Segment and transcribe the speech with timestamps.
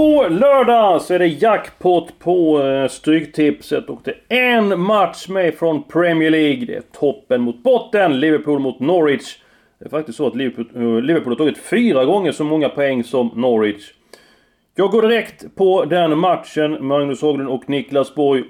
[0.00, 5.54] På lördag så är det jackpot på eh, Stryktipset och det är en match med
[5.54, 6.66] från Premier League.
[6.66, 9.36] Det är toppen mot botten, Liverpool mot Norwich.
[9.78, 13.04] Det är faktiskt så att Liverpool, eh, Liverpool har tagit fyra gånger så många poäng
[13.04, 13.92] som Norwich.
[14.74, 18.44] Jag går direkt på den matchen, Magnus Haglund och Niklas Borg.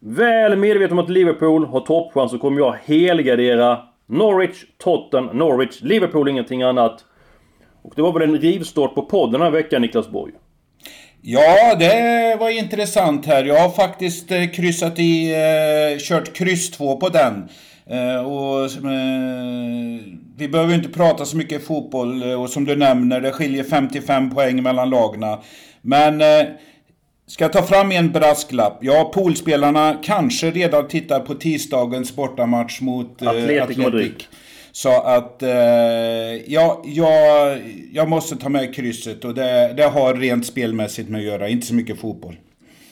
[0.00, 6.28] Väl medveten om att Liverpool har toppchans så kommer jag helgardera Norwich, Totten, Norwich, Liverpool,
[6.28, 7.04] ingenting annat.
[7.82, 10.32] Och det var väl en rivstart på podden den här veckan, Niklas Borg?
[11.30, 13.44] Ja, det var intressant här.
[13.44, 17.48] Jag har faktiskt eh, kryssat i, eh, kört kryss 2 på den.
[17.86, 20.00] Eh, och, eh,
[20.36, 24.30] vi behöver inte prata så mycket fotboll eh, och som du nämner, det skiljer 55
[24.30, 25.38] poäng mellan lagna.
[25.82, 26.46] Men eh,
[27.26, 28.78] ska jag ta fram en brasklapp?
[28.80, 33.76] Ja, poolspelarna kanske redan tittar på tisdagens bortamatch mot Atletico Atletic.
[33.76, 34.24] Madrid.
[34.82, 35.50] Så att eh,
[36.46, 37.58] ja, jag,
[37.92, 41.66] jag måste ta med krysset och det, det har rent spelmässigt med att göra, inte
[41.66, 42.36] så mycket fotboll.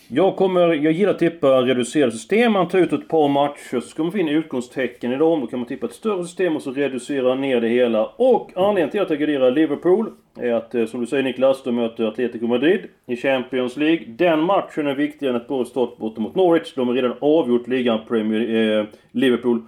[0.08, 2.52] Jag kommer, jag gillar att tippa reducerade system.
[2.52, 5.40] Man tar ut ett par matcher, så ska man få in utgångstecken i dem.
[5.40, 8.06] Då kan man tippa ett större system och så reducera ner det hela.
[8.06, 11.74] Och anledningen till att jag garderar Liverpool är att, eh, som du säger Niklas, de
[11.74, 14.04] möter Atletico Madrid i Champions League.
[14.06, 16.74] Den matchen är viktigare än ett bra start borta mot Norwich.
[16.74, 19.62] De har redan avgjort ligan Premier eh, Liverpool.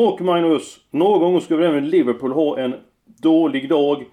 [0.00, 2.74] Och Magnus, någon gång ska väl även Liverpool ha en
[3.06, 4.04] dålig dag.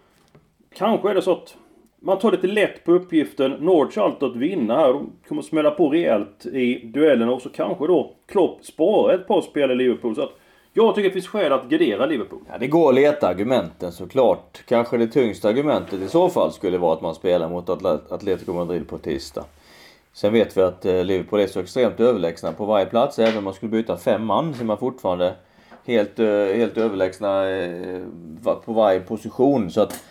[0.76, 1.56] Kanske är det så att
[2.00, 3.52] man tar lite lätt på uppgiften.
[3.52, 4.94] Norwich har allt att vinna här.
[4.94, 9.42] De kommer smälla på rejält i duellerna och så kanske då Klopp sparar ett par
[9.42, 10.16] spel i Liverpool.
[10.16, 10.32] Så att
[10.74, 12.42] jag tycker det finns skäl att gardera Liverpool.
[12.52, 14.64] Ja, det går att leta argumenten såklart.
[14.68, 18.88] Kanske det tyngsta argumentet i så fall skulle vara att man spelar mot Atletico Madrid
[18.88, 19.46] på tisdag.
[20.14, 23.20] Sen vet vi att eh, Liverpool är så extremt överlägsna på varje plats.
[23.20, 25.36] Även om man skulle byta fem man så är man fortfarande
[25.86, 28.02] helt, eh, helt överlägsna eh,
[28.66, 29.72] på varje position.
[29.72, 30.04] Så att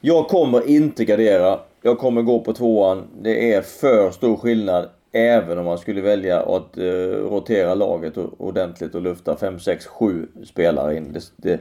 [0.00, 1.60] jag kommer inte gardera.
[1.82, 3.04] Jag kommer gå på tvåan.
[3.22, 4.88] Det är för stor skillnad.
[5.12, 6.84] Även om man skulle välja att eh,
[7.30, 11.12] rotera laget ordentligt och lufta 5, 6, 7 spelare in.
[11.12, 11.60] Det, det,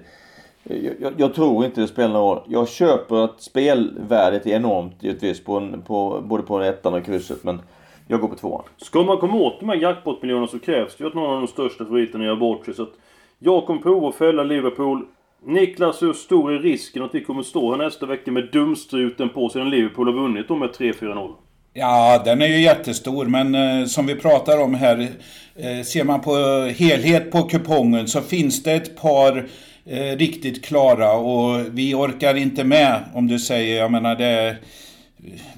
[1.02, 2.44] jag, jag tror inte det spelar någon roll.
[2.48, 7.44] Jag köper att spelvärdet är enormt givetvis på, en, på både på ettan och krysset.
[7.44, 7.62] Men
[8.08, 8.64] jag går på tvåan.
[8.78, 11.48] Ska man komma åt de här jackpot-miljonerna så krävs det ju att någon av de
[11.48, 12.74] största favoriterna gör bort sig.
[12.74, 12.94] Så att
[13.40, 15.06] jag kommer prova att fälla Liverpool.
[15.46, 19.50] Niklas, hur stor är risken att vi kommer stå här nästa vecka med dumstruten på
[19.50, 21.34] sedan Liverpool har vunnit då med 3-4-0?
[21.74, 25.08] Ja, den är ju jättestor, men eh, som vi pratar om här,
[25.56, 29.48] eh, ser man på eh, helhet på kupongen så finns det ett par
[29.86, 34.56] eh, riktigt klara och vi orkar inte med om du säger, jag menar det...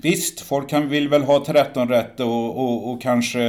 [0.02, 3.40] Visst, folk kan, vill väl ha 13 rätt och, och, och kanske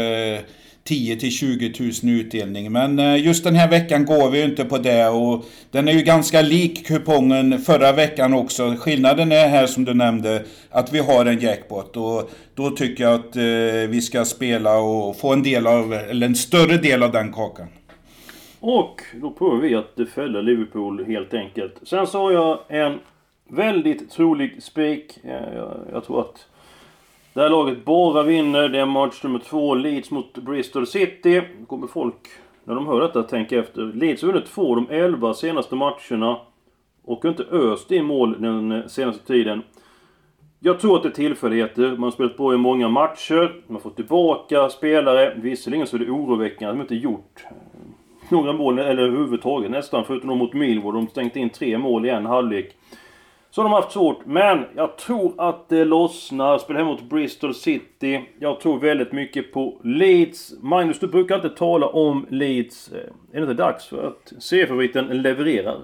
[0.91, 2.73] 10 till 20 000 utdelning.
[2.73, 5.93] Men eh, just den här veckan går vi ju inte på det och den är
[5.93, 8.75] ju ganska lik kupongen förra veckan också.
[8.79, 13.15] Skillnaden är här som du nämnde att vi har en jackpot och då tycker jag
[13.15, 17.13] att eh, vi ska spela och få en del av, eller en större del av
[17.13, 17.67] den kakan.
[18.61, 21.75] Och då provar vi att fälla Liverpool helt enkelt.
[21.83, 22.99] Sen så har jag en
[23.51, 25.19] väldigt trolig spik.
[25.25, 25.55] Eh,
[25.93, 26.47] jag tror att
[27.41, 28.69] det här laget bara vinner.
[28.69, 31.43] Det är match nummer två, Leeds mot Bristol City.
[31.61, 32.15] Då kommer folk,
[32.65, 33.83] när de hör detta, tänka efter.
[33.83, 36.37] Leeds har vunnit två av de elva senaste matcherna.
[37.05, 39.63] Och har inte öst i mål den senaste tiden.
[40.59, 41.91] Jag tror att det är tillfälligheter.
[41.91, 43.63] Man har spelat bra i många matcher.
[43.67, 45.35] Man har fått tillbaka spelare.
[45.37, 47.45] Visserligen så är det oroväckande att de inte gjort
[48.29, 50.95] några mål, eller överhuvudtaget nästan, förutom mot Millwall.
[50.95, 52.77] De stängt in tre mål i en halvlek.
[53.53, 56.59] Så de har haft svårt, men jag tror att det lossnar.
[56.59, 58.25] Spelar hemma mot Bristol City.
[58.39, 60.53] Jag tror väldigt mycket på Leeds.
[60.61, 62.93] Magnus, du brukar inte tala om Leeds.
[62.93, 62.99] Eh,
[63.33, 65.81] är det inte dags för att seriefavoriten levererar?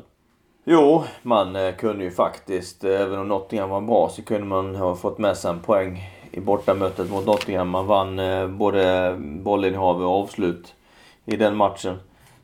[0.65, 4.77] Jo, man eh, kunde ju faktiskt, eh, även om Nottingham var bra, så kunde man
[4.77, 7.69] ha fått med sig en poäng i bortamötet mot Nottingham.
[7.69, 8.21] Man vann
[8.59, 10.75] både bollinnehav och avslut
[11.25, 11.97] i den matchen.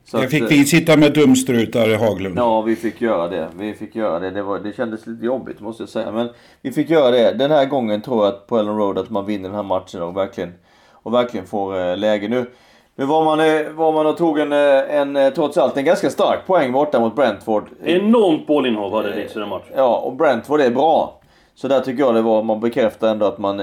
[0.05, 2.39] Så Det att, fick eh, vi sitta med dumstrutar i Haglund.
[2.39, 3.49] Ja, vi fick göra det.
[3.59, 4.31] Vi fick göra det.
[4.31, 6.13] Det, var, det kändes lite jobbigt måste jag säga.
[6.13, 6.29] Men
[6.63, 7.33] vi fick göra det.
[7.33, 10.03] Den här gången tror jag att på Ellen Road att man vinner den här matchen
[10.03, 10.55] och verkligen,
[10.93, 12.29] och verkligen får eh, läge.
[12.29, 12.47] Nu,
[12.97, 15.85] Nu var man, eh, var man och tog en, eh, en, eh, trots allt, en
[15.85, 17.65] ganska stark poäng borta mot Brentford.
[17.85, 19.73] Enormt bollinnehav hade Leeds i den matchen.
[19.77, 21.21] Ja, och Brentford är bra.
[21.55, 23.63] Så där tycker jag det var, man bekräftar ändå att man,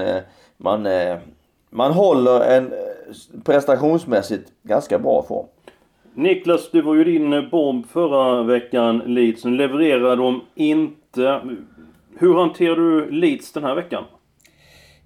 [0.56, 0.88] man,
[1.70, 2.72] man håller en
[3.44, 5.46] prestationsmässigt ganska bra form.
[6.20, 9.44] Niklas, du var ju din eh, bomb förra veckan, Leeds.
[9.44, 11.40] Nu levererar de inte.
[12.18, 14.04] Hur hanterar du Leeds den här veckan?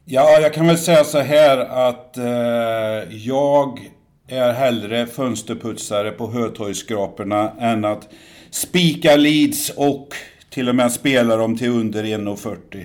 [0.05, 1.59] Ja, jag kan väl säga så här
[1.89, 3.91] att eh, jag
[4.29, 8.09] är hellre fönsterputsare på Hötorgsskraporna än att
[8.51, 10.09] spika Leeds och
[10.51, 12.85] till och med spela dem till under 1,40.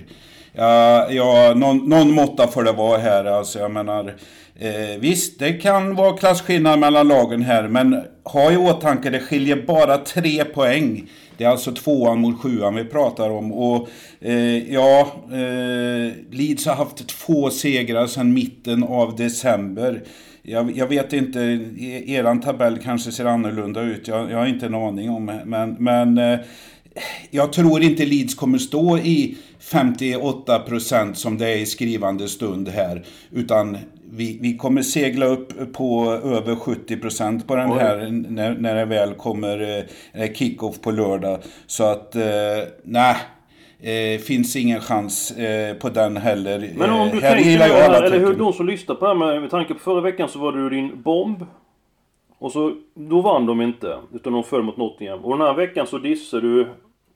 [0.52, 3.24] Ja, ja, någon, någon måtta får det vara här.
[3.24, 4.14] Alltså, jag menar,
[4.60, 9.64] eh, visst, det kan vara klasskillnad mellan lagen här, men ha i åtanke, det skiljer
[9.66, 11.10] bara tre poäng.
[11.36, 13.52] Det är alltså tvåan mot sjuan vi pratar om.
[13.52, 13.88] Och
[14.20, 20.02] eh, ja, eh, Leeds har haft två segrar sedan mitten av december.
[20.42, 24.08] Jag, jag, vet inte, er eran tabell kanske ser annorlunda ut.
[24.08, 26.38] Jag, jag har inte en aning om men, men eh,
[27.30, 33.04] jag tror inte Leeds kommer stå i 58% som det är i skrivande stund här.
[33.30, 33.78] Utan
[34.12, 39.14] vi, vi kommer segla upp på över 70% på den här när, när det väl
[39.14, 41.38] kommer eh, kick-off på lördag.
[41.66, 42.22] Så att, eh,
[42.82, 43.16] nej.
[43.82, 46.70] Eh, finns ingen chans eh, på den heller.
[46.76, 49.10] Men om du eh, här tänker, jag eller, eller hur de som lyssnar på det
[49.10, 51.46] här med, med tanke på förra veckan så var du din bomb.
[52.38, 53.98] Och så, då vann de inte.
[54.14, 55.24] Utan de föll mot Nottingham.
[55.24, 56.60] Och den här veckan så dissar du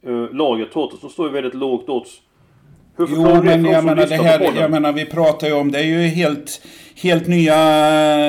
[0.06, 2.20] eh, laget Tottenham som står i väldigt lågt odds.
[2.96, 5.84] Hur jo, men jag menar, det här, jag menar, vi pratar ju om, det är
[5.84, 6.60] ju helt,
[6.94, 7.54] helt nya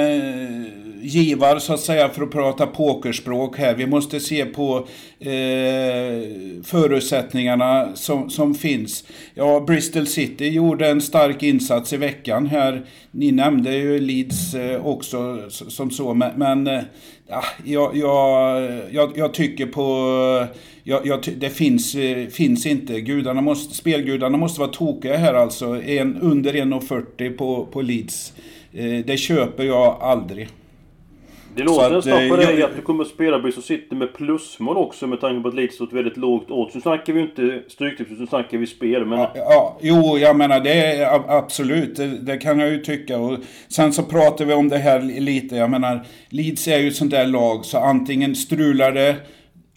[0.06, 3.76] eh, givar så att säga för att prata pokerspråk här.
[3.76, 4.88] Vi måste se på
[5.20, 5.32] eh,
[6.64, 9.04] förutsättningarna som, som finns.
[9.34, 12.86] Ja, Bristol City gjorde en stark insats i veckan här.
[13.12, 16.82] Ni nämnde ju Leeds eh, också som så, men, men eh,
[17.28, 17.98] ja, jag,
[18.92, 20.48] jag, jag, tycker på...
[20.84, 23.02] Jag, jag, det finns, eh, finns inte.
[23.02, 25.84] Gudarna måste, spelgudarna måste vara tokiga här alltså.
[25.84, 28.34] En, under 1,40 på, på Leeds.
[28.74, 30.48] Eh, det köper jag aldrig.
[31.56, 35.08] Det låter nästan på dig att du kommer att spela Bristol City med plusmål också
[35.08, 36.76] med tanke på att Leeds står ett väldigt lågt odds.
[36.76, 39.06] Nu snackar vi inte stryktips, nu snackar vi spel.
[39.06, 39.20] Men...
[39.20, 43.18] Ja, ja, jo, jag menar det är absolut, det, det, kan jag ju tycka.
[43.18, 43.38] Och
[43.68, 47.12] sen så pratar vi om det här lite, jag menar Leeds är ju ett sånt
[47.12, 49.16] där lag så antingen strular det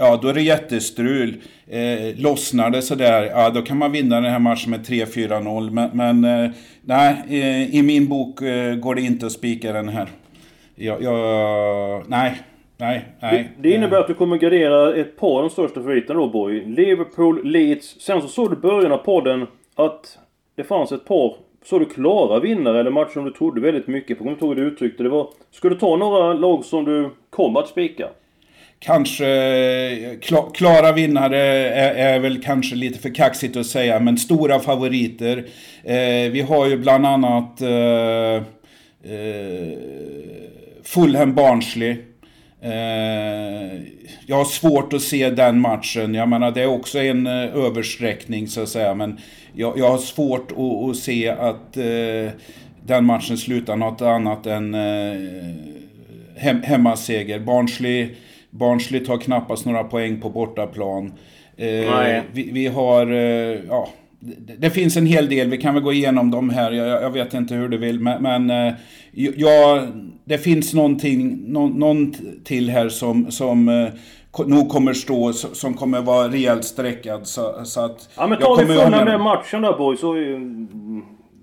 [0.01, 1.43] Ja, då är det jättestrul.
[1.67, 5.71] Eh, lossnar det sådär, ja då kan man vinna den här matchen med 3-4-0.
[5.71, 6.51] Men, men eh,
[6.83, 10.09] nej, eh, i min bok eh, går det inte att spika den här.
[10.81, 12.41] Jag, jag, nej,
[12.77, 13.51] nej, nej.
[13.57, 16.65] Det, det innebär att du kommer gardera ett par av de största favoriterna då Boy.
[16.65, 18.01] Liverpool, Leeds.
[18.01, 20.19] Sen så såg du i början av podden att
[20.57, 24.19] det fanns ett par så du klara vinnare eller matcher som du trodde väldigt mycket
[24.19, 24.25] på.
[24.25, 25.09] Kommer inte ihåg hur du uttryckte det.
[25.09, 28.09] Var, ska du ta några lag som du kommer att spika?
[28.79, 30.19] Kanske
[30.55, 35.45] klara vinnare är, är, väl kanske lite för kaxigt att säga, men stora favoriter.
[35.85, 38.43] Eh, vi har ju bland annat eh,
[39.13, 39.79] eh,
[40.85, 41.97] Fulham Barnsley.
[42.61, 43.81] Eh,
[44.27, 46.15] jag har svårt att se den matchen.
[46.15, 48.95] Jag menar det är också en eh, översträckning så att säga.
[48.95, 49.19] Men
[49.55, 52.33] jag, jag har svårt att, att se att eh,
[52.87, 54.75] den matchen slutar något annat än
[56.37, 57.39] hem, hemmaseger.
[57.39, 58.09] Barnsley,
[58.51, 61.13] Barnsley tar knappast några poäng på bortaplan.
[62.33, 63.07] Vi, vi, har,
[63.69, 63.89] ja,
[64.59, 67.35] det finns en hel del, vi kan väl gå igenom dem här, jag, jag vet
[67.35, 68.75] inte hur du vill, men, men
[69.13, 69.87] ja,
[70.25, 73.89] det finns någonting, någon, någon till här som, som eh,
[74.47, 77.27] nog kommer stå, som kommer vara rejält sträckad.
[77.27, 80.01] Så, så att ja men tar vi från den där matchen där boys.
[80.01, 80.15] Så,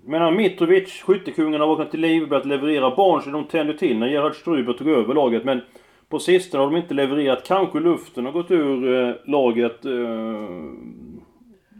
[0.07, 2.95] menar Mitrovic, skyttekungen, har vaknat till liv och börjat leverera.
[2.95, 5.45] barn så de tände till när Gerhard Struber tog över laget.
[5.45, 5.61] Men
[6.09, 7.47] på sistone har de inte levererat.
[7.47, 9.85] Kanske luften har gått ur eh, laget.
[9.85, 9.91] Eh,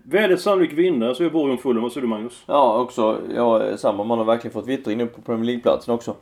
[0.08, 1.80] Väldigt sannolik vinnare så är Borgen full.
[1.80, 2.44] Vad säger du Magnus?
[2.46, 3.18] Ja, också.
[3.36, 4.04] Ja, samma.
[4.04, 6.16] Man har verkligen fått vittring nu på Premier League-platsen också.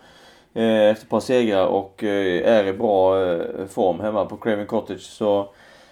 [0.53, 4.65] Eh, efter ett par segrar och eh, är i bra eh, form hemma på Craven
[4.65, 5.49] Cottage så,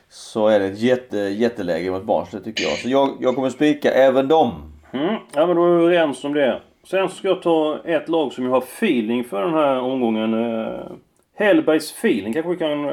[0.09, 2.77] så är det ett jätte, jätteläge mot Barnsley tycker jag.
[2.77, 4.51] Så jag, jag kommer spika även dem.
[4.93, 5.15] Mm.
[5.33, 6.61] Ja men då är vi överens om det.
[6.83, 10.35] Sen ska jag ta ett lag som jag har feeling för den här omgången.
[11.35, 12.91] Hellbergs feeling kanske vi kan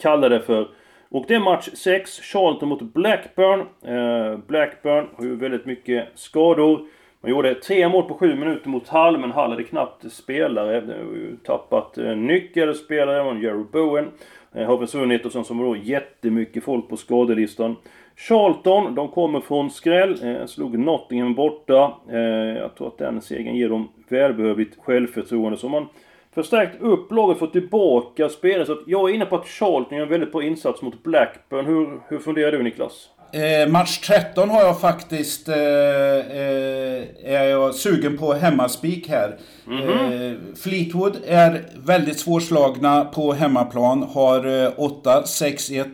[0.00, 0.68] kalla det för.
[1.10, 3.60] Och det är match 6, Charlton mot Blackburn.
[3.60, 6.86] Eh, Blackburn har ju väldigt mycket skador.
[7.20, 10.82] Man gjorde tre mål på sju minuter mot Hall, men Hall hade knappt spelare.
[11.44, 14.08] Tappat eh, nyckelspelare, man Jerry Bowen.
[14.54, 17.76] Eh, har försvunnit och sen så var då jättemycket folk på skadelistan.
[18.16, 20.16] Charlton, de kommer från skräll.
[20.22, 21.92] Eh, slog Nottingham borta.
[22.56, 25.58] Jag tror att den segern ger dem välbehövligt självförtroende.
[25.58, 25.86] Så man
[26.34, 28.66] förstärkt upp laget, fått tillbaka spelare.
[28.66, 31.66] Så att jag är inne på att Charlton gör en väldigt bra insats mot Blackburn.
[31.66, 33.08] Hur, hur funderar du Niklas?
[33.32, 35.48] Eh, match 13 har jag faktiskt...
[35.48, 39.38] Eh, eh, är jag sugen på hemmaspik här.
[39.70, 44.02] eh, Fleetwood är väldigt svårslagna på hemmaplan.
[44.02, 45.84] Har eh, 8-6-1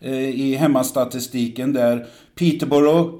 [0.00, 2.06] eh, i hemmastatistiken där.
[2.38, 3.10] Peterborough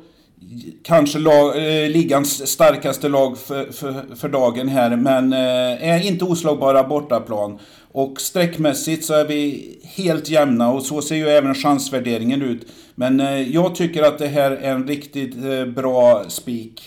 [0.83, 6.25] kanske lag, eh, ligans starkaste lag för, för, för dagen här, men eh, är inte
[6.25, 7.59] oslagbara bortaplan.
[7.93, 12.67] Och streckmässigt så är vi helt jämna och så ser ju även chansvärderingen ut.
[12.95, 16.83] Men eh, jag tycker att det här är en riktigt eh, bra spik.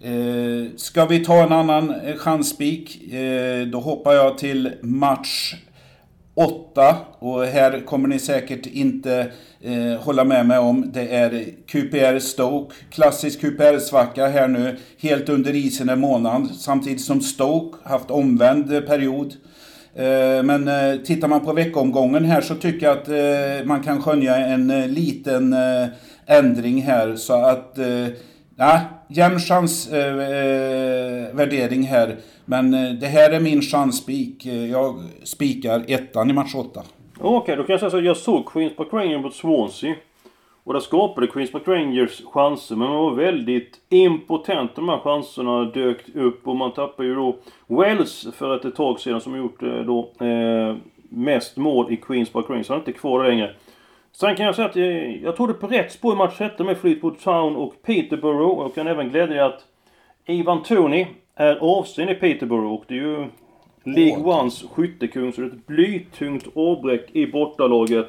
[0.00, 5.54] Eh, ska vi ta en annan eh, chansspik, eh, då hoppar jag till match
[6.34, 10.90] 8 och här kommer ni säkert inte eh, hålla med mig om.
[10.92, 16.50] Det är QPR Stoke, klassisk QPR-svacka här nu, helt under isen en månad.
[16.58, 19.34] Samtidigt som Stoke haft omvänd period.
[19.94, 24.02] Eh, men eh, tittar man på veckomgången här så tycker jag att eh, man kan
[24.02, 25.88] skönja en eh, liten eh,
[26.26, 28.06] ändring här så att eh,
[28.60, 32.16] Nej, jämn chansvärdering eh, eh här.
[32.44, 34.46] Men eh, det här är min chansspik.
[34.46, 36.82] Eh, jag spikar ettan i match 8.
[37.20, 39.94] Okej, då kan jag säga så att jag såg Queens Park Rangers mot Swansea.
[40.64, 44.74] Och där skapade Queens Park Rangers chanser, men man var väldigt impotent.
[44.74, 47.36] De här chanserna dök upp och man tappade ju då
[47.66, 50.76] Wells för ett, tag sedan som gjort eh, då eh,
[51.08, 52.68] mest mål i Queens Park Rangers.
[52.68, 53.54] Han är inte kvar där längre.
[54.12, 56.78] Sen kan jag säga att eh, jag trodde på rätt spår i match 13 med
[56.78, 58.58] Fleetwood Town och Peterborough.
[58.58, 59.64] Och jag kan även glädja er att
[60.26, 63.26] Ivan Tony är avstängd i Peterborough och det är ju
[63.84, 68.08] League Ones skyttekung så det är ett blytungt avbräck i bortalaget.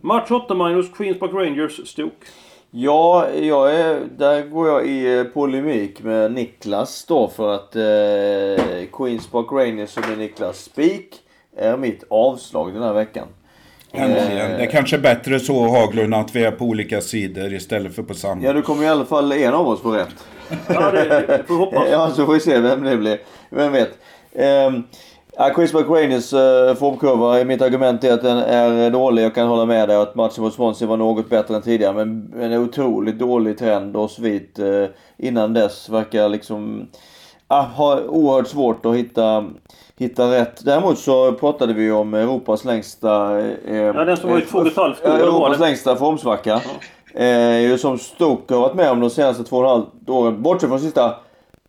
[0.00, 2.26] Match 8 minus Queens Park Rangers Stoke.
[2.70, 8.86] Ja, jag är, där går jag i eh, polemik med Niklas då för att eh,
[8.92, 11.16] Queens Park Rangers som är Niklas spik
[11.56, 13.28] är mitt avslag den här veckan.
[13.92, 14.50] Äntligen.
[14.50, 18.14] Det är kanske bättre så Haglund att vi är på olika sidor istället för på
[18.14, 18.42] samma.
[18.42, 20.14] Ja, då kommer i alla fall en av oss få rätt.
[20.68, 21.88] Ja, det, det får vi hoppas.
[21.90, 23.18] Ja, så får vi se vem det blir.
[23.50, 23.90] Vem vet.
[24.32, 24.84] Um,
[25.36, 29.24] ja, Chris McRaenis uh, formkurva, mitt argument är att den är dålig.
[29.24, 32.04] Jag kan hålla med dig att matchen mot Swansea var något bättre än tidigare.
[32.04, 36.88] Men en otroligt dålig trend och svit uh, innan dess verkar liksom
[37.52, 39.44] uh, ha oerhört svårt att hitta
[40.00, 40.64] Hitta rätt.
[40.64, 43.38] Däremot så pratade vi om Europas längsta...
[43.40, 46.60] Eh, Ja, den som var i två och ett halvt år, Ja, Europas längsta formsvacka.
[47.14, 50.42] Eh, ju som Stoke har varit med om de senaste två och ett halvt åren.
[50.42, 51.14] Bortsett från de sista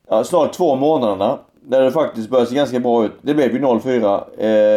[0.09, 1.39] ja, snart två månaderna.
[1.61, 3.11] Där det faktiskt börjar se ganska bra ut.
[3.21, 4.23] Det blev ju 0-4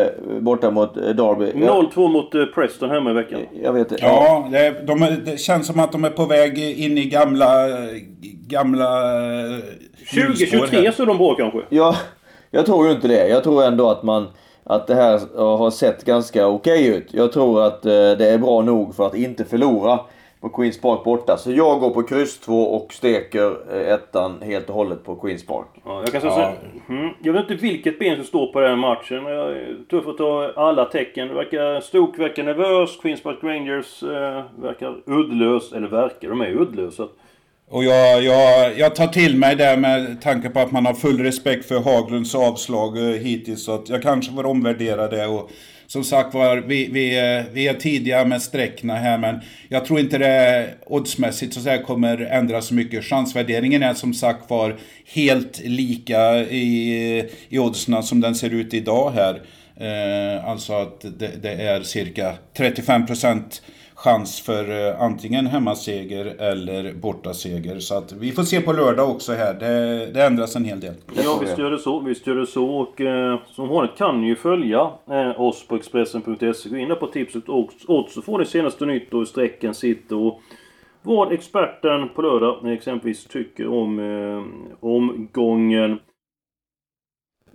[0.02, 1.64] eh, borta mot eh, Derby.
[1.64, 3.40] Jag, 0-2 mot eh, Preston hemma i veckan.
[3.62, 3.96] jag vet det.
[4.00, 7.48] Ja, det, de, är- det känns som att de är på väg in i gamla...
[8.46, 8.88] Gamla...
[10.12, 10.90] eh, hjulspår 2023 här.
[10.92, 11.60] så är de bra kanske.
[11.68, 11.96] Ja,
[12.50, 13.28] jag tror ju inte det.
[13.28, 14.26] Jag tror ändå att man
[14.64, 17.14] att det här har sett ganska okej ut.
[17.14, 20.00] Jag tror att eh, det är bra nog för att inte förlora
[20.40, 21.36] på Queens Park borta.
[21.36, 25.46] Så jag går på kryss 2 och steker eh, ettan helt och hållet på Queens
[25.46, 25.66] Park.
[25.84, 26.54] Ja, jag kan säga så här,
[26.88, 29.24] mm, Jag vet inte vilket ben som står på den matchen.
[29.24, 31.28] Jag är tuff att ta alla tecken.
[31.28, 32.96] Det verkar, Stoke verkar nervös.
[33.02, 35.72] Queens Park Rangers eh, verkar uddlös.
[35.72, 37.08] Eller verkar, de är uddlösa.
[37.72, 41.20] Och jag, jag, jag tar till mig det med tanke på att man har full
[41.20, 43.64] respekt för Haglunds avslag eh, hittills.
[43.64, 45.26] Så att jag kanske får omvärdera det.
[45.26, 45.50] Och
[45.86, 49.18] som sagt var, vi, vi, är- vi är tidiga med sträckna här.
[49.18, 53.04] Men jag tror inte det oddsmässigt så att säga, kommer ändras så mycket.
[53.04, 54.76] Chansvärderingen är som sagt var
[55.14, 59.40] helt lika i, i oddsna som den ser ut idag här.
[59.80, 63.42] Eh, alltså att det, det är cirka 35%
[64.04, 67.78] chans för eh, antingen hemmaseger eller bortaseger.
[67.78, 69.54] Så att vi får se på lördag också här.
[69.54, 70.94] Det, det ändras en hel del.
[71.24, 72.00] Ja, visst gör det så.
[72.00, 72.66] Visst gör det så.
[72.66, 76.68] Och eh, som vanligt kan ni ju följa eh, oss på Expressen.se.
[76.68, 79.74] Gå in där på tipset och odds så får ni senaste nytt och hur strecken
[79.74, 80.16] sitter.
[80.16, 80.40] Och
[81.02, 84.44] vad experten på lördag exempelvis tycker om eh,
[84.80, 85.98] omgången.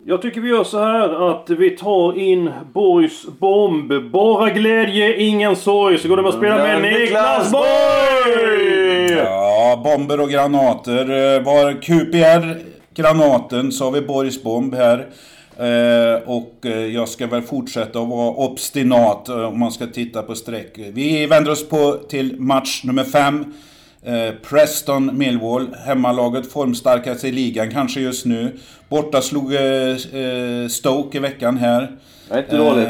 [0.05, 4.11] Jag tycker vi gör så här att vi tar in Borgs bomb.
[4.11, 5.97] Bara glädje, ingen sorg.
[5.97, 9.11] Så går det med att spela med Niklas Borg!
[9.11, 11.35] Ja, bomber och granater.
[11.35, 12.57] Eh, Var QPR
[12.95, 15.07] granaten så har vi Borgs bomb här.
[15.57, 20.35] Eh, och eh, jag ska väl fortsätta att vara obstinat om man ska titta på
[20.35, 20.73] streck.
[20.93, 23.53] Vi vänder oss på till match nummer fem.
[24.03, 28.57] Eh, Preston Millwall, hemmalaget formstarkast i ligan kanske just nu.
[28.89, 31.91] Borta slog eh, eh, Stoke i veckan här.
[32.29, 32.87] Det är inte dåligt.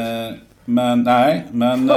[0.70, 1.96] Men nej, men eh,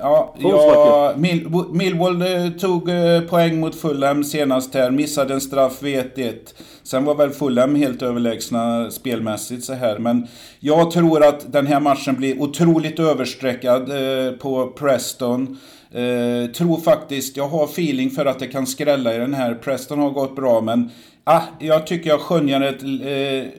[0.00, 4.90] ja, ja, Mill Millwall eh, tog eh, poäng mot Fulham senast här.
[4.90, 6.34] Missade en straff vid 1-1.
[6.82, 9.98] Sen var väl Fulham helt överlägsna spelmässigt så här.
[9.98, 10.26] Men
[10.60, 15.58] jag tror att den här matchen blir otroligt överstreckad eh, på Preston.
[15.90, 19.54] Eh, tror faktiskt, jag har feeling för att det kan skrälla i den här.
[19.54, 20.90] Preston har gått bra men
[21.24, 23.50] ah, jag tycker jag skönjer ett eh,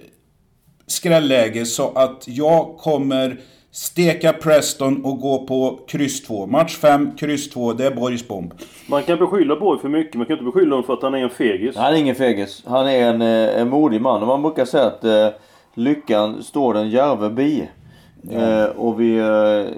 [0.87, 3.37] skrälläge så att jag kommer
[3.77, 6.47] steka Preston och gå på kryss 2.
[6.47, 8.53] Match 5, kryss 2, det är Borgs bomb.
[8.89, 11.17] Man kan beskylla Borg för mycket, man kan inte beskylla honom för att han är
[11.17, 11.75] en fegis.
[11.75, 12.63] Han är ingen fegis.
[12.67, 14.21] Han är en, eh, en modig man.
[14.21, 15.27] Och man brukar säga att eh,
[15.73, 17.69] lyckan står den järve bi.
[18.21, 18.39] Ja.
[18.39, 19.73] Eh, och vi eh,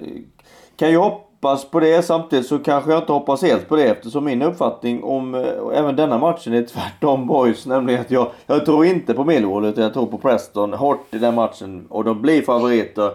[0.76, 2.02] kan ju hoppas på det.
[2.02, 5.42] Samtidigt så kanske jag inte hoppas helt på det eftersom min uppfattning om eh,
[5.74, 7.66] även denna matchen är tvärtom boys.
[7.66, 11.18] Nämligen att jag, jag tror inte på Millwall utan jag tror på Preston hårt i
[11.18, 11.86] den matchen.
[11.88, 13.10] Och de blir favoriter.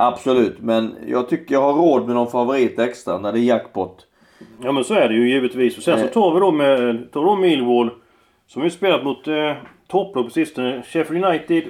[0.00, 4.06] Absolut, men jag tycker jag har råd med någon favorit extra när det är jackpot.
[4.62, 5.76] Ja men så är det ju givetvis.
[5.76, 6.78] Och sen så tar vi då med
[7.12, 7.90] tar vi då Millwall.
[8.46, 9.52] Som ju spelat mot eh,
[9.88, 10.82] topplag på sistone.
[10.82, 11.62] Sheffield United.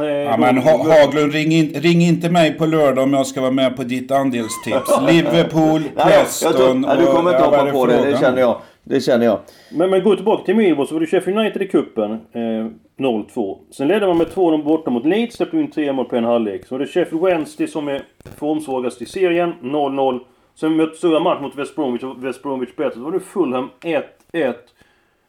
[0.00, 3.40] Eh, ja men ha Haglund, ring, in, ring inte mig på lördag om jag ska
[3.40, 5.00] vara med på ditt andelstips.
[5.08, 8.60] Liverpool, Preston ja, Du kommer inte hoppa på det, det känner jag.
[8.84, 9.38] Det känner jag.
[9.72, 12.12] Men, men gå tillbaka till Millwall så var det Sheffield United i cupen.
[12.12, 13.58] Eh, 0-2.
[13.70, 15.36] Sen ledde man med 2-0 borta mot Leeds.
[15.36, 16.66] Släppte in tre mål på en halvlek.
[16.66, 18.02] Så var det Sheffield Wednesday som är
[18.36, 19.54] formsvagast i serien.
[19.62, 20.20] 0-0.
[20.54, 23.00] Sen mötte stora match mot West Bromwich och West Bromwich bättre.
[23.00, 24.54] Då var det Fulham 1-1.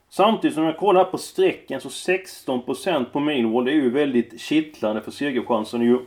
[0.09, 3.65] Samtidigt som jag kollar här på strecken så 16% på Millwall.
[3.65, 5.99] Det är ju väldigt kittlande för segerchansen är ju,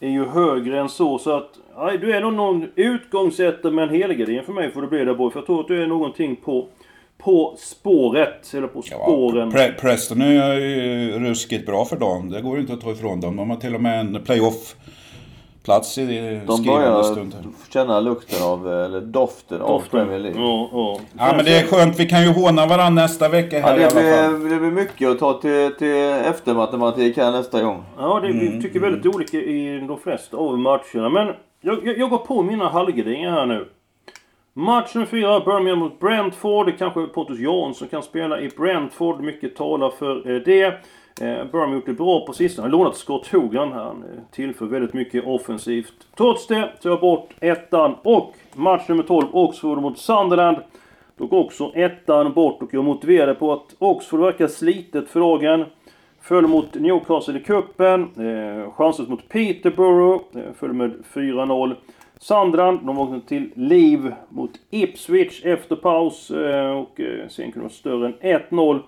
[0.00, 1.18] är ju högre än så.
[1.18, 1.58] Så att...
[1.78, 5.14] Nej, du är nog någon utgångsetta med en helgardin för mig får det bli där
[5.14, 5.30] boy.
[5.30, 6.68] För jag tror att du är någonting på
[7.24, 9.50] på spåret, eller på spåren.
[9.50, 12.30] Ja, Pre Preston är ju ruskigt bra för dem.
[12.30, 13.36] Det går inte att ta ifrån dem.
[13.36, 14.74] De har till och med en playoff
[15.64, 17.34] plats i De börjar stund
[17.72, 19.60] känna lukten av, eller doften, doften.
[19.60, 20.40] av Premier League.
[20.42, 21.00] Ja, ja.
[21.18, 22.00] ja, men det är skönt.
[22.00, 25.18] Vi kan ju håna varandra nästa vecka här ja, det, blir, det blir mycket att
[25.18, 27.84] ta till, till eftermatematik här nästa gång.
[27.98, 28.62] Ja, det, vi mm.
[28.62, 31.08] tycker väldigt olika i de flesta av matcherna.
[31.08, 33.68] Men jag, jag, jag går på mina halvgardingar här nu.
[34.54, 36.78] Match nummer 4, Birmingham mot Brentford.
[36.78, 39.20] Kanske Pontus Jansson kan spela i Brentford.
[39.20, 40.64] Mycket talar för eh, det.
[40.64, 40.74] Eh,
[41.20, 42.64] Birmingham har gjort det bra på sistone.
[42.64, 43.72] Han har lånat Scott Hogan.
[43.72, 45.92] Han eh, tillför väldigt mycket offensivt.
[46.16, 50.56] Trots det tar jag bort ettan och match nummer 12, Oxford mot Sunderland.
[51.16, 55.64] Då går också ettan bort och jag motiverade på att Oxford verkar slitet för dagen.
[56.20, 58.02] Föll mot Newcastle i cupen.
[58.02, 60.24] Eh, chanslöst mot Peterborough.
[60.34, 61.74] Eh, föll med 4-0.
[62.22, 67.60] Sandran, de vaknade till Liv mot Ipswich efter paus eh, och eh, sen kunde de
[67.60, 68.80] vara större än 1-0.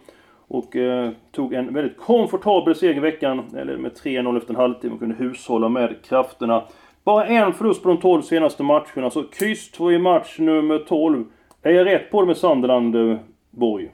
[0.48, 4.94] Och eh, tog en väldigt komfortabel seger i veckan, eller med 3-0 efter en halvtimme
[4.94, 6.64] och kunde hushålla med krafterna.
[7.04, 11.24] Bara en förlust på de 12 senaste matcherna, så kryss 2 i match nummer 12.
[11.62, 13.18] Är jag rätt på det med Sunderland,
[13.50, 13.90] Borg?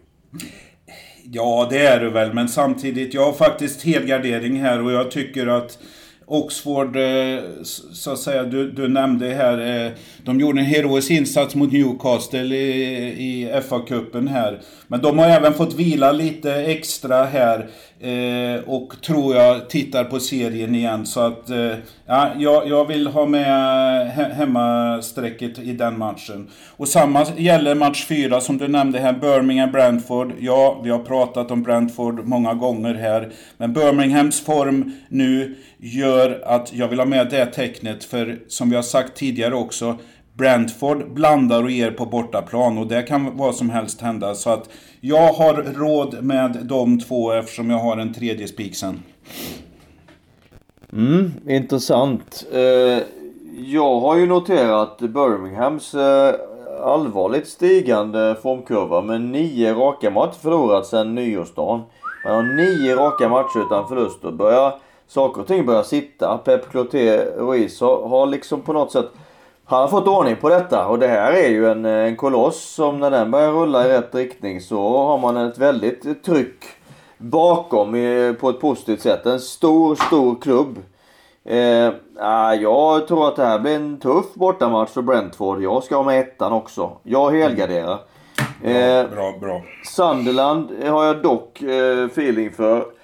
[1.25, 5.47] Ja, det är du väl, men samtidigt, jag har faktiskt helgardering här och jag tycker
[5.47, 5.79] att
[6.33, 7.43] Oxford, eh,
[7.93, 9.93] så att säga, du, du nämnde här, eh,
[10.25, 14.61] de gjorde en heroisk insats mot Newcastle i, i FA-cupen här.
[14.87, 17.69] Men de har även fått vila lite extra här
[18.01, 21.07] eh, och tror jag tittar på serien igen.
[21.07, 21.73] Så att eh,
[22.07, 26.49] ja, jag, jag vill ha med hemmasträcket i den matchen.
[26.77, 30.33] Och samma gäller match 4 som du nämnde här, Birmingham-Brentford.
[30.41, 33.33] Ja, vi har pratat om Brentford många gånger här.
[33.57, 38.77] Men Birminghams form nu gör att jag vill ha med det tecknet för som vi
[38.77, 39.97] har sagt tidigare också
[40.41, 44.35] Brentford blandar och ger på bortaplan och det kan vad som helst hända.
[44.35, 44.69] Så att
[45.01, 49.03] jag har råd med de två eftersom jag har en tredje spik sen.
[50.93, 52.47] Mm, intressant.
[52.53, 53.03] Eh,
[53.57, 56.35] jag har ju noterat Birminghams eh,
[56.83, 61.81] allvarligt stigande formkurva med nio raka matcher förlorat sedan nyårsdagen.
[62.25, 64.31] Man har nio raka matcher utan förluster.
[64.31, 64.73] Börjar
[65.09, 66.39] saker och ting börjar sitta.
[66.39, 69.11] Pep Cloté Ruiz har, har liksom på något sätt
[69.71, 73.01] han har fått ordning på detta och det här är ju en, en koloss som
[73.01, 76.65] när den börjar rulla i rätt riktning så har man ett väldigt tryck
[77.19, 77.93] bakom
[78.41, 79.27] på ett positivt sätt.
[79.27, 80.79] En stor, stor klubb.
[81.45, 81.93] Eh,
[82.61, 85.63] jag tror att det här blir en tuff bortamatch för Brentford.
[85.63, 86.91] Jag ska ha med ettan också.
[87.03, 87.99] Jag helgarderar.
[88.63, 89.63] Eh, bra, bra.
[89.85, 93.00] Sunderland har jag dock eh, feeling för.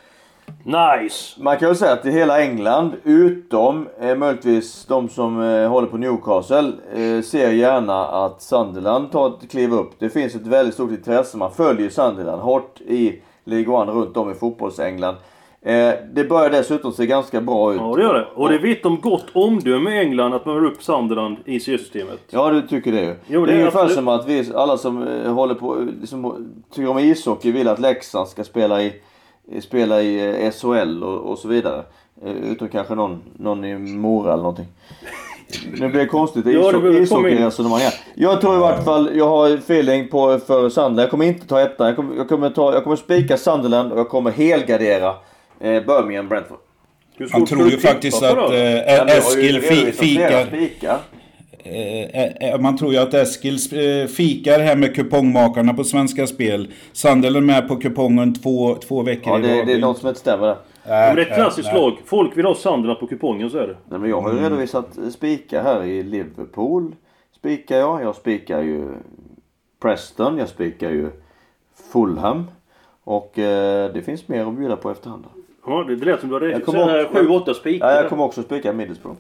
[0.65, 1.41] Nice!
[1.41, 5.89] Man kan väl säga att i hela England, utom eh, möjligtvis de som eh, håller
[5.89, 9.91] på Newcastle, eh, ser gärna att Sunderland tar ett kliv upp.
[9.99, 11.37] Det finns ett väldigt stort intresse.
[11.37, 15.17] Man följer Sunderland hårt i League One runt om i fotbolls-England.
[15.63, 17.81] Eh, det börjar dessutom se ganska bra ut.
[17.81, 18.27] Ja, det gör det.
[18.35, 22.21] Och det vitt om gott omdöme i England att man har upp Sunderland i seriesystemet.
[22.31, 23.15] Ja, du tycker det ju.
[23.27, 26.47] Jo, det det är är ungefär som att vi, alla som eh, håller på, som
[26.75, 28.93] tycker om ishockey vill att Leksand ska spela i,
[29.61, 31.83] spela i eh, SHL och, och så vidare.
[32.25, 34.67] Eh, Utom kanske någon, någon i Mora eller någonting.
[35.73, 37.95] Nu blir det konstigt ishockeyresonemang här.
[38.15, 41.01] Jag tror i vart fall, jag har feeling på för Sunderland.
[41.01, 41.87] Jag kommer inte ta ettan.
[41.87, 45.15] Jag kommer, jag kommer, ta, jag kommer spika Sunderland och jag kommer helgardera
[45.61, 46.59] eh, Birmingham Brentford.
[47.29, 50.99] Stort tror ju faktiskt att eh, Eskil fi, fikar.
[51.67, 52.43] Spikar.
[52.43, 56.69] Eh, eh, man tror ju att Eskil eh, fikar här med kupongmakarna på Svenska Spel.
[56.93, 59.67] Sunderland med på kupongen två, två veckor Ja, i det, rad.
[59.67, 60.57] det är något som inte stämmer där.
[60.89, 61.83] Nej, Men det är ett klassiskt nej.
[61.83, 61.93] lag.
[62.05, 63.77] Folk vill ha Sunderland på kupongen, så är det.
[63.89, 66.95] Nej, men jag har ju redovisat spikar här i Liverpool.
[67.37, 68.03] Spikar jag.
[68.03, 68.89] Jag spikar ju
[69.83, 70.39] Preston.
[70.39, 71.09] Jag spikar ju
[71.93, 72.45] Fulham.
[73.05, 75.25] Och eh, det finns mer att bjuda på efterhand.
[75.67, 77.89] Ja, det, det lät som du hade Jag kommer också- 7-8 spikar.
[77.89, 79.17] Ja, jag kommer också spika Middlesbrough.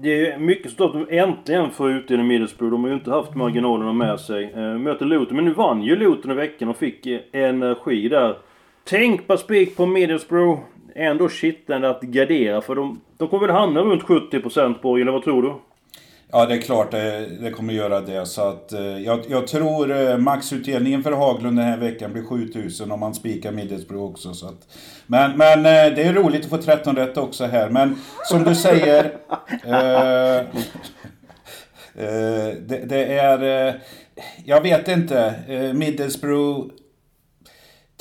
[0.00, 2.72] Det är mycket stort att de äntligen får ut i Middlesbrough.
[2.72, 4.52] De har ju inte haft marginalerna med sig.
[4.54, 8.36] Eh, möter Luton, men nu vann ju Luton i veckan och fick eh, energi där.
[8.84, 10.60] Tänk på spik på Middlesbrough.
[10.94, 15.24] Ändå kittlande att gardera för de, de kommer väl hamna runt 70% Borg, eller vad
[15.24, 15.52] tror du?
[16.32, 18.26] Ja, det är klart det, det kommer göra det.
[18.26, 22.92] Så att, eh, jag, jag tror eh, maxutdelningen för Haglund den här veckan blir 7000
[22.92, 24.34] om man spikar Middlesbrough också.
[24.34, 24.68] Så att,
[25.06, 27.68] men, men eh, det är roligt att få 13 rätt också här.
[27.68, 29.04] Men som du säger...
[29.64, 30.38] eh,
[32.04, 33.68] eh, det, det är...
[33.68, 33.74] Eh,
[34.44, 35.34] jag vet inte.
[35.74, 36.68] Middlesbrough...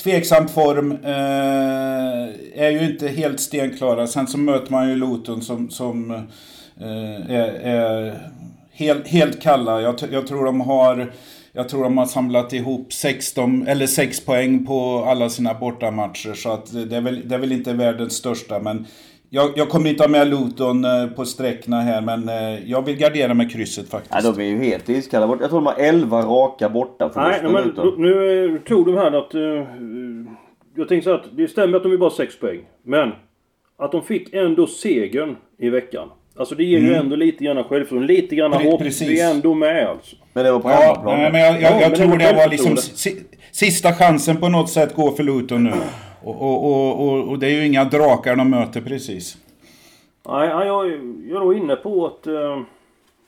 [0.03, 0.91] Tveksamt form.
[0.91, 4.07] Eh, är ju inte helt stenklara.
[4.07, 5.69] Sen så möter man ju Luton som...
[5.69, 6.27] som
[7.29, 8.13] är, är
[8.71, 9.81] helt, helt kalla.
[9.81, 11.11] Jag, jag tror de har...
[11.53, 16.33] Jag tror de har samlat ihop 16 eller 6 poäng på alla sina bortamatcher.
[16.33, 18.59] Så att det är väl, det är väl inte världens största.
[18.59, 18.85] Men
[19.29, 22.01] jag, jag kommer inte ha med Luton eh, på sträckna här.
[22.01, 24.13] Men eh, jag vill gardera med krysset faktiskt.
[24.13, 25.27] Nej, de är ju helt iskalla.
[25.27, 25.37] bort.
[25.41, 28.01] Jag tror de har 11 raka borta Nej, förluster men Luton.
[28.01, 29.33] nu eh, tog de här att...
[29.33, 29.41] eh,
[30.75, 32.59] jag tänkte så att det stämmer att de är bara 6 poäng.
[32.83, 33.11] Men
[33.77, 36.09] att de fick ändå segern i veckan.
[36.39, 38.67] Alltså det ger ju ändå lite grann självförtroende, lite grann Mm.
[38.67, 38.79] Pre- hopp.
[38.81, 39.07] precis.
[39.09, 40.15] Vi är ändå med alltså.
[40.33, 41.19] Men det var på Ja, hemmaplan.
[41.19, 43.15] nej, men jag, jag, Ja, jag men det tror var det var liksom si,
[43.51, 45.73] sista chansen på något sätt går för Luton nu.
[46.23, 49.37] Och, och, och, och, och det är ju inga drakar de möter precis.
[50.29, 52.27] Nej, jag, jag är nog inne på att...
[52.27, 52.33] eh,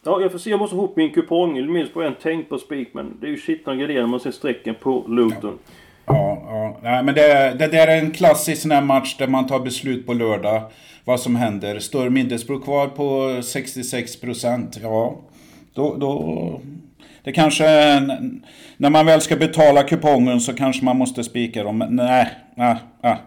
[0.06, 0.50] ja, jag får se.
[0.50, 1.72] Jag måste få ihop min kupong.
[1.72, 2.90] Minst på en tänk på spik.
[2.94, 5.58] Men det är ju kittlande grejer när man ser strecken på Luton.
[6.06, 6.78] Ja, ja.
[6.84, 10.06] Nej, men det, det där är en klassisk sån här match där man tar beslut
[10.06, 10.62] på lördag.
[11.10, 11.80] Vad som händer.
[11.80, 15.16] Står Middlesbrough kvar på 66 procent, ja.
[15.74, 16.62] Då, då...
[17.24, 17.66] Det kanske...
[18.78, 21.78] När man väl ska betala kupongen så kanske man måste spika dem.
[21.78, 23.18] Men nej, nej, nej.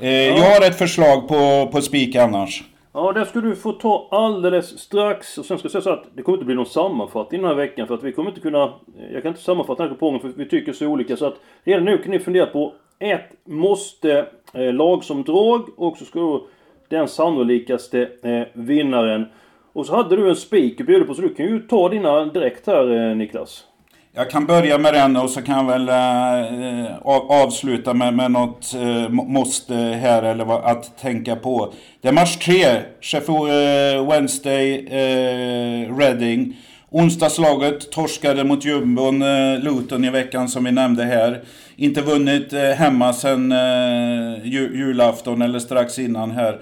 [0.00, 2.64] Eh, Jag har ett förslag på, på spik annars.
[2.92, 5.38] Ja, det ska du få ta alldeles strax.
[5.38, 7.56] Och sen ska jag säga så att det kommer inte bli någon sammanfattning den här
[7.56, 7.86] veckan.
[7.86, 8.72] För att vi kommer inte kunna...
[9.12, 11.16] Jag kan inte sammanfatta den här kupongen för vi tycker så olika.
[11.16, 15.96] Så att redan nu kan ni fundera på ett måste eh, lag som drag och
[15.96, 16.46] så ska då
[16.90, 19.26] den sannolikaste eh, vinnaren.
[19.72, 22.24] Och så hade du en spik att bjuda på så du kan ju ta dina
[22.24, 23.64] direkt här eh, Niklas.
[24.12, 26.96] Jag kan börja med den och så kan jag väl eh,
[27.44, 31.72] avsluta med, med något eh, måste här eller vad, att tänka på.
[32.00, 32.64] Det är match tre,
[33.00, 36.56] Sheffield eh, Wednesday, eh, Reading.
[36.90, 41.40] Onsdagslaget torskade mot jumbon eh, Luton i veckan som vi nämnde här.
[41.76, 46.60] Inte vunnit eh, hemma sen eh, ju, julafton eller strax innan här.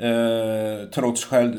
[0.00, 1.54] Eh, trots själv,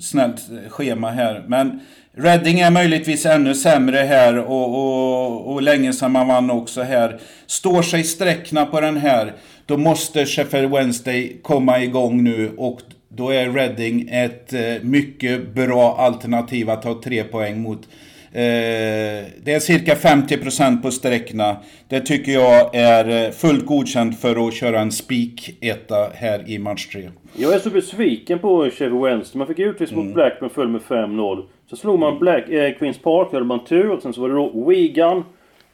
[0.00, 1.44] snällt schema här.
[1.46, 1.80] Men
[2.16, 7.20] Reading är möjligtvis ännu sämre här och, och, och länge sedan man vann också här.
[7.46, 9.32] Står sig sträckna på den här,
[9.66, 15.96] då måste Sheffield Wednesday komma igång nu och då är Reading ett eh, mycket bra
[15.98, 17.88] alternativ att ta tre poäng mot.
[18.32, 21.56] Eh, det är cirka 50% på sträckna.
[21.88, 26.86] Det tycker jag är eh, fullt godkänt för att köra en spik-etta här i match
[26.86, 27.10] 3.
[27.36, 29.38] Jag är så besviken på Sheffield Wednesday.
[29.38, 31.44] Man fick utvis mot Blackburn, föll med 5-0.
[31.70, 34.00] Så slog man Black, eh, Queens Park, hade man tur.
[34.02, 35.24] Sen så var det då Wigan.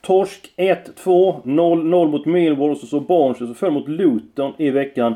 [0.01, 5.15] Torsk 1-2, 0-0 mot Millwall och så, så Barnsley så föll mot Luton i veckan.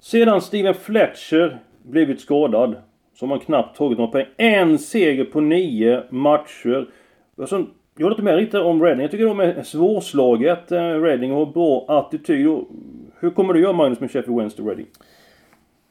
[0.00, 2.76] Sedan Steven Fletcher blivit skadad.
[3.14, 4.26] Så har man knappt tagit några poäng.
[4.36, 6.88] En seger på nio matcher.
[7.38, 9.02] Alltså, jag håller inte med riktigt om Reading.
[9.02, 12.46] Jag tycker de är svårslaget, eh, Reading, och har bra attityd.
[13.20, 14.86] Hur kommer du göra Magnus med Sheffield Wednesday Reading?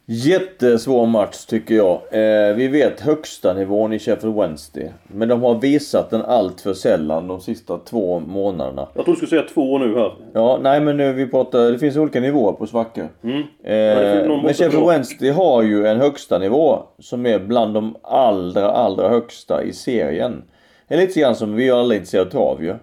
[0.05, 1.93] Jättesvår match tycker jag.
[2.11, 4.91] Eh, vi vet högsta nivån i Sheffield Wednesday.
[5.07, 8.87] Men de har visat den allt för sällan de sista två månaderna.
[8.93, 10.13] Jag tror du skulle säga två nu här.
[10.33, 13.07] Ja, nej men nu vi pratar, det finns olika nivåer på svackor.
[13.23, 13.37] Mm.
[13.63, 14.87] Eh, men Sheffield.
[14.87, 20.43] Wednesday har ju en högsta nivå som är bland de allra, allra högsta i serien.
[20.87, 22.73] Det är lite grann som vi alla är intresserade av ju.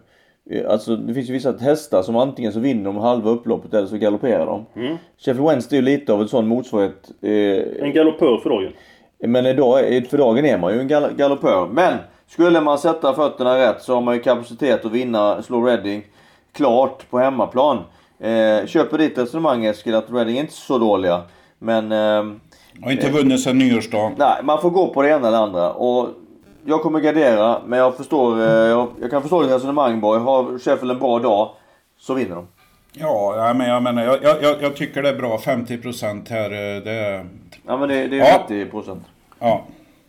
[0.50, 3.86] Eh, Alltså det finns ju vissa hästar som antingen så vinner de halva upploppet eller
[3.86, 4.66] så galopperar de.
[4.76, 4.96] Mm.
[5.18, 7.10] Sheffield Wednesday är ju lite av en sån motsvarighet.
[7.22, 8.72] Eh, En galoppör för dagen.
[9.18, 11.68] men idag, för dagen är man ju en gal- galoppör.
[11.72, 11.94] Men
[12.26, 16.02] skulle man sätta fötterna rätt så har man ju kapacitet att vinna, slå Reading
[16.52, 17.78] klart på hemmaplan.
[18.20, 21.22] Eh, köper ditt resonemang Eskil att Reading är inte så dåliga.
[21.58, 22.40] Men ehm,
[22.82, 24.12] Har inte vunnit sedan nyårsdagen.
[24.18, 25.72] nej, man får gå på det ena eller andra.
[25.72, 26.08] Och
[26.64, 30.20] jag kommer gardera, men jag förstår, eh, jag, jag kan förstå ditt resonemang Borg.
[30.20, 31.50] Har Sheffield en bra dag
[31.98, 32.46] så vinner de.
[32.92, 35.36] Ja, men jag menar, jag, jag, jag tycker det är bra.
[35.36, 37.26] 50% här, eh, det är...
[37.66, 38.44] Ja men det, det är Ja.
[38.48, 39.00] 90%.
[39.38, 39.64] Ja.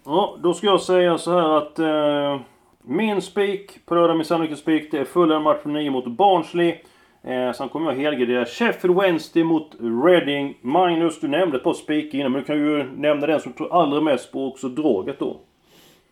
[0.05, 2.41] Ja, då ska jag säga så här att eh,
[2.81, 6.75] min spik på lördag, min sannolika spik, det är fullare match från 9 mot Barnsley.
[7.23, 10.57] Eh, sen kommer jag helgardera Sheffield Wednesday mot Reading.
[10.61, 13.73] Magnus, du nämnde ett par spikar innan, men du kan ju nämna den som tror
[13.81, 15.37] allra mest på också draget då.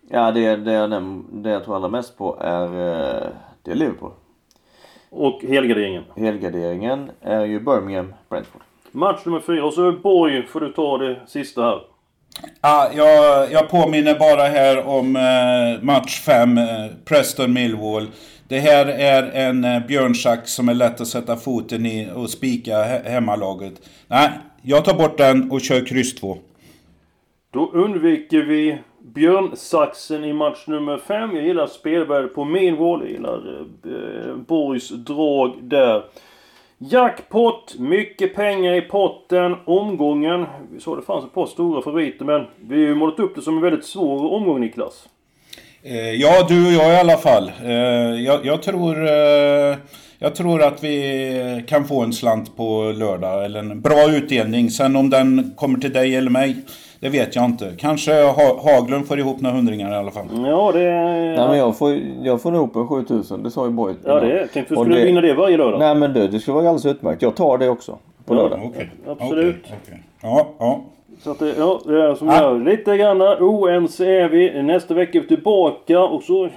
[0.09, 3.27] Ja, det, det, jag det jag tror allra mest på är, eh,
[3.63, 4.11] det är Liverpool.
[5.09, 6.03] Och helgarderingen.
[6.15, 8.61] Helgarderingen är ju Birmingham Brentford.
[8.91, 9.65] Match nummer fyra.
[9.65, 11.79] Och så Borg får du ta det sista här.
[12.61, 16.65] Ja, jag, jag påminner bara här om eh, match 5, eh,
[17.05, 18.07] Preston Millwall.
[18.47, 22.71] Det här är en eh, björnsax som är lätt att sätta foten i och spika
[22.71, 23.73] he- hemmalaget.
[24.07, 24.29] Nej,
[24.61, 26.37] jag tar bort den och kör kryss 2.
[27.51, 31.35] Då undviker vi björnsaxen i match nummer 5.
[31.35, 33.01] Jag gillar spelvärde på Millwall.
[33.01, 36.03] Jag gillar eh, Borgs drag där.
[36.77, 39.55] Jackpot, mycket pengar i potten.
[39.65, 43.35] Omgången, vi sa det fanns ett par stora favoriter men vi har ju målat upp
[43.35, 45.09] det som en väldigt svår omgång Niklas.
[45.83, 47.51] Eh, ja, du och jag i alla fall.
[47.63, 47.71] Eh,
[48.25, 49.75] jag, jag, tror, eh,
[50.19, 54.69] jag tror att vi kan få en slant på lördag, eller en bra utdelning.
[54.69, 56.55] Sen om den kommer till dig eller mig,
[56.99, 57.71] det vet jag inte.
[57.77, 60.25] Kanske ha Haglund får ihop några hundringar i alla fall.
[60.45, 60.79] Ja det...
[61.37, 63.95] Nej men jag får, jag får upp en 7000, det sa ju Borg.
[64.05, 64.47] Ja det är...
[64.47, 65.79] Tänkte du skulle det- vinna det varje lördag.
[65.79, 67.21] Nej men du, det skulle vara alldeles utmärkt.
[67.21, 67.97] Jag tar det också.
[68.25, 68.41] På Ja.
[68.41, 68.59] lördag.
[68.65, 68.89] Okej.
[69.07, 69.55] Absolut.
[69.63, 70.03] Okej, okej.
[70.21, 70.81] Ja, ja.
[71.23, 72.41] Så att det, ja, det är som Ah.
[72.41, 74.63] jag lite granna oense är vi.
[74.63, 76.49] Nästa vecka är vi tillbaka och så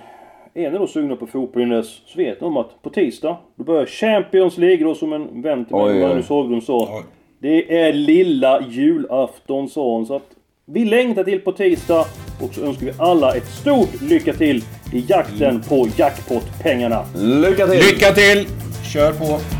[0.55, 3.87] är ni då sugna på fotboll så vet ni om att på tisdag då börjar
[3.87, 6.01] Champions League då som en vän till mig.
[6.01, 6.97] Magnus Haglund sa.
[6.99, 7.05] Oj.
[7.39, 10.07] Det är lilla julafton sa han.
[10.07, 10.31] Så att
[10.65, 12.05] vi längtar till på tisdag
[12.43, 17.05] och så önskar vi alla ett stort lycka till i jakten på jackpot-pengarna.
[17.17, 17.79] Lycka till!
[17.79, 18.47] Lycka till!
[18.93, 19.60] Kör på!